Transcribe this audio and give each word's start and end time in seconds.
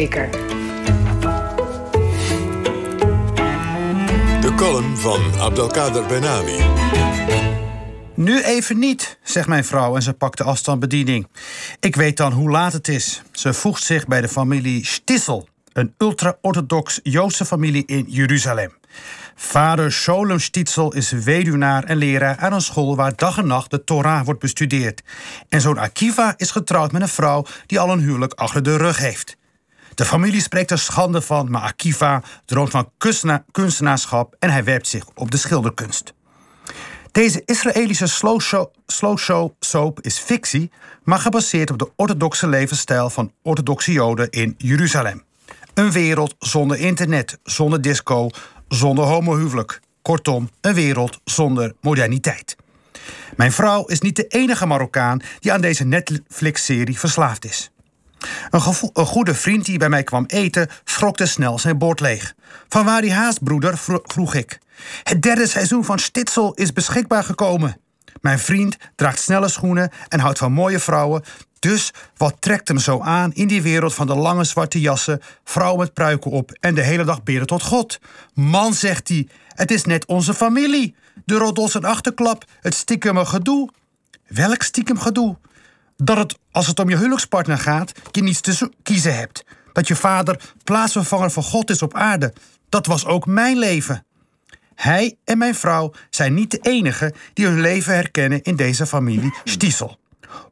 zeker. 0.00 0.30
De 4.40 4.52
column 4.56 4.96
van 4.96 5.20
Abdelkader 5.38 6.06
Benami. 6.06 6.58
Nu 8.14 8.42
even 8.42 8.78
niet, 8.78 9.18
zegt 9.22 9.48
mijn 9.48 9.64
vrouw 9.64 9.96
en 9.96 10.02
ze 10.02 10.12
pakt 10.12 10.38
de 10.38 10.44
afstandsbediening. 10.44 11.26
Ik 11.80 11.96
weet 11.96 12.16
dan 12.16 12.32
hoe 12.32 12.50
laat 12.50 12.72
het 12.72 12.88
is. 12.88 13.22
Ze 13.32 13.52
voegt 13.52 13.82
zich 13.82 14.06
bij 14.06 14.20
de 14.20 14.28
familie 14.28 14.86
Stissel, 14.86 15.48
een 15.72 15.94
ultra-orthodox 15.98 17.00
Joodse 17.02 17.44
familie 17.44 17.86
in 17.86 18.04
Jeruzalem. 18.08 18.72
Vader 19.34 19.92
Sholem 19.92 20.38
Stitzel 20.38 20.94
is 20.94 21.10
weduwnaar 21.10 21.84
en 21.84 21.96
leraar 21.96 22.36
aan 22.36 22.52
een 22.52 22.60
school 22.60 22.96
waar 22.96 23.16
dag 23.16 23.38
en 23.38 23.46
nacht 23.46 23.70
de 23.70 23.84
Torah 23.84 24.24
wordt 24.24 24.40
bestudeerd. 24.40 25.02
En 25.48 25.60
zoon 25.60 25.78
Akiva 25.78 26.34
is 26.36 26.50
getrouwd 26.50 26.92
met 26.92 27.02
een 27.02 27.08
vrouw 27.08 27.44
die 27.66 27.80
al 27.80 27.90
een 27.90 28.00
huwelijk 28.00 28.32
achter 28.32 28.62
de 28.62 28.76
rug 28.76 28.98
heeft. 28.98 29.38
De 30.00 30.06
familie 30.06 30.40
spreekt 30.40 30.70
er 30.70 30.78
schande 30.78 31.22
van, 31.22 31.50
maar 31.50 31.62
Akiva 31.62 32.22
droomt 32.44 32.70
van 32.70 32.90
kunstenaarschap 33.52 34.36
en 34.38 34.50
hij 34.50 34.64
werpt 34.64 34.88
zich 34.88 35.04
op 35.14 35.30
de 35.30 35.36
schilderkunst. 35.36 36.14
Deze 37.12 37.42
Israëlische 37.44 38.06
slow 38.86 39.18
show, 39.18 39.50
soap 39.58 40.00
is 40.00 40.18
fictie, 40.18 40.70
maar 41.04 41.18
gebaseerd 41.18 41.70
op 41.70 41.78
de 41.78 41.90
orthodoxe 41.96 42.48
levensstijl 42.48 43.10
van 43.10 43.32
orthodoxe 43.42 43.92
Joden 43.92 44.30
in 44.30 44.54
Jeruzalem. 44.58 45.22
Een 45.74 45.92
wereld 45.92 46.34
zonder 46.38 46.78
internet, 46.78 47.38
zonder 47.42 47.80
disco, 47.80 48.28
zonder 48.68 49.04
homohuwelijk. 49.04 49.80
Kortom, 50.02 50.50
een 50.60 50.74
wereld 50.74 51.20
zonder 51.24 51.74
moderniteit. 51.80 52.56
Mijn 53.36 53.52
vrouw 53.52 53.84
is 53.84 54.00
niet 54.00 54.16
de 54.16 54.26
enige 54.26 54.66
Marokkaan 54.66 55.20
die 55.38 55.52
aan 55.52 55.60
deze 55.60 55.84
Netflix-serie 55.84 56.98
verslaafd 56.98 57.44
is. 57.44 57.70
Een, 58.50 58.60
goede 59.06 59.34
vriend 59.34 59.64
die 59.64 59.78
bij 59.78 59.88
mij 59.88 60.02
kwam 60.02 60.24
eten, 60.26 60.68
schrokte 60.84 61.26
snel 61.26 61.58
zijn 61.58 61.78
bord 61.78 62.00
leeg. 62.00 62.34
Van 62.68 62.84
waar 62.84 63.00
die 63.00 63.12
haast, 63.12 63.42
broeder? 63.42 63.78
vroeg 64.02 64.34
ik. 64.34 64.58
Het 65.02 65.22
derde 65.22 65.46
seizoen 65.46 65.84
van 65.84 65.98
Stitzel 65.98 66.54
is 66.54 66.72
beschikbaar 66.72 67.24
gekomen. 67.24 67.76
Mijn 68.20 68.38
vriend 68.38 68.76
draagt 68.96 69.18
snelle 69.18 69.48
schoenen 69.48 69.90
en 70.08 70.20
houdt 70.20 70.38
van 70.38 70.52
mooie 70.52 70.78
vrouwen. 70.78 71.22
Dus 71.58 71.92
wat 72.16 72.36
trekt 72.38 72.68
hem 72.68 72.78
zo 72.78 73.00
aan 73.00 73.32
in 73.32 73.48
die 73.48 73.62
wereld 73.62 73.94
van 73.94 74.06
de 74.06 74.14
lange 74.14 74.44
zwarte 74.44 74.80
jassen, 74.80 75.20
vrouwen 75.44 75.78
met 75.78 75.94
pruiken 75.94 76.30
op 76.30 76.52
en 76.60 76.74
de 76.74 76.82
hele 76.82 77.04
dag 77.04 77.22
beren 77.22 77.46
tot 77.46 77.62
God? 77.62 77.98
Man, 78.34 78.74
zegt 78.74 79.08
hij, 79.08 79.28
het 79.48 79.70
is 79.70 79.84
net 79.84 80.06
onze 80.06 80.34
familie. 80.34 80.94
De 81.24 81.34
roddels 81.34 81.74
en 81.74 81.84
achterklap, 81.84 82.44
het 82.60 82.74
stiekeme 82.74 83.26
gedoe. 83.26 83.70
Welk 84.26 84.62
stiekem 84.62 84.98
gedoe? 84.98 85.36
Dat 86.02 86.16
het, 86.16 86.38
als 86.50 86.66
het 86.66 86.78
om 86.78 86.88
je 86.88 86.96
huwelijkspartner 86.96 87.58
gaat, 87.58 87.92
je 88.10 88.22
niets 88.22 88.40
te 88.40 88.70
kiezen 88.82 89.16
hebt. 89.16 89.44
Dat 89.72 89.88
je 89.88 89.96
vader 89.96 90.40
plaatsvervanger 90.64 91.30
van 91.30 91.42
God 91.42 91.70
is 91.70 91.82
op 91.82 91.94
aarde. 91.94 92.32
Dat 92.68 92.86
was 92.86 93.06
ook 93.06 93.26
mijn 93.26 93.58
leven. 93.58 94.04
Hij 94.74 95.16
en 95.24 95.38
mijn 95.38 95.54
vrouw 95.54 95.92
zijn 96.10 96.34
niet 96.34 96.50
de 96.50 96.58
enigen 96.58 97.14
die 97.32 97.46
hun 97.46 97.60
leven 97.60 97.94
herkennen 97.94 98.42
in 98.42 98.56
deze 98.56 98.86
familie 98.86 99.34
Stiesel. 99.44 99.98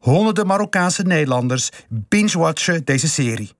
Honderden 0.00 0.46
Marokkaanse 0.46 1.02
Nederlanders 1.02 1.70
binge-watchen 1.88 2.84
deze 2.84 3.08
serie. 3.08 3.52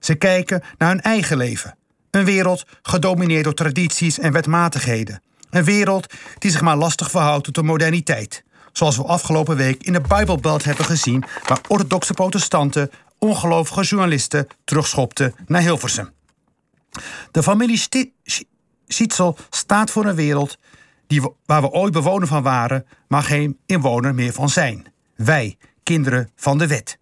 Ze 0.00 0.14
kijken 0.14 0.62
naar 0.78 0.88
hun 0.88 1.00
eigen 1.00 1.36
leven. 1.36 1.76
Een 2.10 2.24
wereld 2.24 2.64
gedomineerd 2.82 3.44
door 3.44 3.54
tradities 3.54 4.18
en 4.18 4.32
wetmatigheden. 4.32 5.22
Een 5.50 5.64
wereld 5.64 6.12
die 6.38 6.50
zich 6.50 6.60
maar 6.60 6.76
lastig 6.76 7.10
verhoudt 7.10 7.44
tot 7.44 7.54
de 7.54 7.62
moderniteit. 7.62 8.44
Zoals 8.76 8.96
we 8.96 9.02
afgelopen 9.02 9.56
week 9.56 9.82
in 9.82 9.92
de 9.92 10.00
Bijbelbelt 10.00 10.64
hebben 10.64 10.84
gezien, 10.84 11.24
waar 11.46 11.60
orthodoxe 11.68 12.12
protestanten 12.14 12.90
ongelovige 13.18 13.82
journalisten 13.82 14.46
terugschopten 14.64 15.34
naar 15.46 15.60
Hilversum. 15.60 16.10
De 17.30 17.42
familie 17.42 17.82
Sietsel 18.86 19.36
staat 19.50 19.90
voor 19.90 20.04
een 20.04 20.14
wereld 20.14 20.58
die 21.06 21.22
waar 21.46 21.60
we 21.62 21.70
ooit 21.70 21.92
bewoner 21.92 22.28
van 22.28 22.42
waren, 22.42 22.86
maar 23.08 23.22
geen 23.22 23.58
inwoner 23.66 24.14
meer 24.14 24.32
van 24.32 24.48
zijn. 24.48 24.86
Wij, 25.14 25.56
kinderen 25.82 26.30
van 26.36 26.58
de 26.58 26.66
wet. 26.66 26.98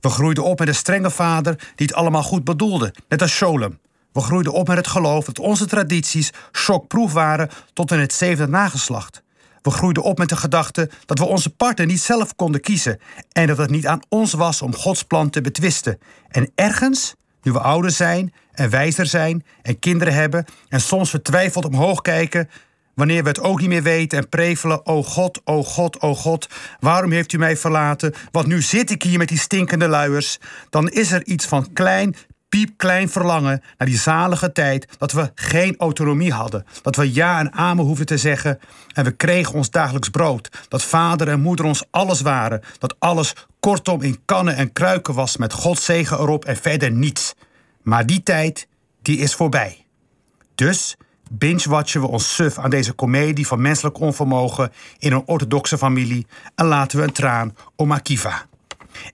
We 0.00 0.08
groeiden 0.08 0.44
op 0.44 0.58
met 0.58 0.68
een 0.68 0.74
strenge 0.74 1.10
vader 1.10 1.56
die 1.74 1.86
het 1.86 1.94
allemaal 1.94 2.22
goed 2.22 2.44
bedoelde, 2.44 2.94
net 3.08 3.22
als 3.22 3.34
Sholem. 3.34 3.78
We 4.12 4.20
groeiden 4.20 4.52
op 4.52 4.68
met 4.68 4.76
het 4.76 4.86
geloof 4.86 5.24
dat 5.24 5.38
onze 5.38 5.66
tradities 5.66 6.32
shockproof 6.52 7.12
waren 7.12 7.50
tot 7.72 7.90
in 7.90 7.98
het 7.98 8.12
zevende 8.12 8.50
nageslacht. 8.50 9.24
We 9.66 9.72
groeiden 9.72 10.02
op 10.02 10.18
met 10.18 10.28
de 10.28 10.36
gedachte 10.36 10.90
dat 11.04 11.18
we 11.18 11.24
onze 11.24 11.50
partner 11.50 11.86
niet 11.86 12.00
zelf 12.00 12.34
konden 12.34 12.60
kiezen 12.60 13.00
en 13.32 13.46
dat 13.46 13.58
het 13.58 13.70
niet 13.70 13.86
aan 13.86 14.00
ons 14.08 14.32
was 14.32 14.62
om 14.62 14.74
Gods 14.74 15.02
plan 15.02 15.30
te 15.30 15.40
betwisten. 15.40 15.98
En 16.28 16.50
ergens, 16.54 17.14
nu 17.42 17.52
we 17.52 17.60
ouder 17.60 17.90
zijn 17.90 18.32
en 18.52 18.70
wijzer 18.70 19.06
zijn 19.06 19.44
en 19.62 19.78
kinderen 19.78 20.14
hebben 20.14 20.44
en 20.68 20.80
soms 20.80 21.10
vertwijfeld 21.10 21.64
omhoog 21.64 22.00
kijken, 22.00 22.48
wanneer 22.94 23.22
we 23.22 23.28
het 23.28 23.40
ook 23.40 23.60
niet 23.60 23.68
meer 23.68 23.82
weten 23.82 24.18
en 24.18 24.28
prevelen: 24.28 24.86
O 24.86 25.02
God, 25.02 25.40
o 25.44 25.64
God, 25.64 26.00
o 26.00 26.14
God, 26.14 26.48
waarom 26.80 27.10
heeft 27.10 27.32
u 27.32 27.38
mij 27.38 27.56
verlaten? 27.56 28.14
Want 28.30 28.46
nu 28.46 28.62
zit 28.62 28.90
ik 28.90 29.02
hier 29.02 29.18
met 29.18 29.28
die 29.28 29.38
stinkende 29.38 29.88
luiers. 29.88 30.38
Dan 30.70 30.88
is 30.88 31.12
er 31.12 31.24
iets 31.24 31.46
van 31.46 31.72
klein, 31.72 32.16
piepklein 32.56 33.08
verlangen 33.08 33.62
naar 33.78 33.88
die 33.88 33.98
zalige 33.98 34.52
tijd 34.52 34.88
dat 34.98 35.12
we 35.12 35.30
geen 35.34 35.74
autonomie 35.78 36.32
hadden. 36.32 36.66
Dat 36.82 36.96
we 36.96 37.14
ja 37.14 37.38
en 37.38 37.52
amen 37.52 37.84
hoefden 37.84 38.06
te 38.06 38.18
zeggen 38.18 38.58
en 38.92 39.04
we 39.04 39.10
kregen 39.10 39.54
ons 39.54 39.70
dagelijks 39.70 40.08
brood. 40.08 40.50
Dat 40.68 40.82
vader 40.82 41.28
en 41.28 41.40
moeder 41.40 41.64
ons 41.64 41.84
alles 41.90 42.20
waren. 42.20 42.62
Dat 42.78 42.96
alles 42.98 43.34
kortom 43.60 44.02
in 44.02 44.18
kannen 44.24 44.56
en 44.56 44.72
kruiken 44.72 45.14
was 45.14 45.36
met 45.36 45.52
Gods 45.52 45.84
zegen 45.84 46.18
erop 46.18 46.44
en 46.44 46.56
verder 46.56 46.90
niets. 46.90 47.34
Maar 47.82 48.06
die 48.06 48.22
tijd, 48.22 48.68
die 49.02 49.18
is 49.18 49.34
voorbij. 49.34 49.86
Dus 50.54 50.96
binge-watchen 51.30 52.00
we 52.00 52.06
ons 52.06 52.34
suf 52.34 52.58
aan 52.58 52.70
deze 52.70 52.92
komedie 52.92 53.46
van 53.46 53.60
menselijk 53.60 54.00
onvermogen 54.00 54.72
in 54.98 55.12
een 55.12 55.26
orthodoxe 55.26 55.78
familie 55.78 56.26
en 56.54 56.66
laten 56.66 56.98
we 56.98 57.04
een 57.04 57.12
traan 57.12 57.56
om 57.74 57.92
Akiva. 57.92 58.46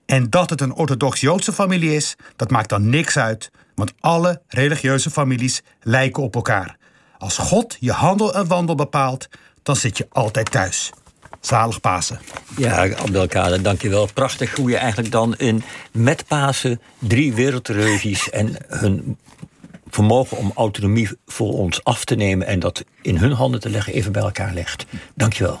En 0.05 0.29
dat 0.29 0.49
het 0.49 0.61
een 0.61 0.73
orthodox-Joodse 0.73 1.53
familie 1.53 1.95
is, 1.95 2.15
dat 2.35 2.51
maakt 2.51 2.69
dan 2.69 2.89
niks 2.89 3.17
uit, 3.17 3.51
want 3.75 3.93
alle 3.99 4.41
religieuze 4.47 5.09
families 5.09 5.61
lijken 5.81 6.23
op 6.23 6.35
elkaar. 6.35 6.77
Als 7.17 7.37
God 7.37 7.77
je 7.79 7.91
handel 7.91 8.33
en 8.33 8.47
wandel 8.47 8.75
bepaalt, 8.75 9.27
dan 9.63 9.75
zit 9.75 9.97
je 9.97 10.07
altijd 10.11 10.51
thuis. 10.51 10.91
Zalig 11.39 11.79
Pasen. 11.79 12.19
Ja, 12.57 12.95
Abdelkader, 12.95 13.61
dankjewel. 13.61 14.09
Prachtig 14.13 14.55
hoe 14.55 14.69
je 14.69 14.77
eigenlijk 14.77 15.11
dan 15.11 15.35
in 15.37 15.63
met 15.91 16.27
Pasen 16.27 16.81
drie 16.99 17.33
wereldreligies 17.33 18.29
en 18.29 18.55
hun 18.67 19.17
vermogen 19.89 20.37
om 20.37 20.51
autonomie 20.55 21.09
voor 21.25 21.53
ons 21.53 21.83
af 21.83 22.05
te 22.05 22.15
nemen 22.15 22.47
en 22.47 22.59
dat 22.59 22.83
in 23.01 23.17
hun 23.17 23.31
handen 23.31 23.59
te 23.59 23.69
leggen 23.69 23.93
even 23.93 24.11
bij 24.11 24.21
elkaar 24.21 24.53
legt. 24.53 24.85
Dankjewel. 25.15 25.59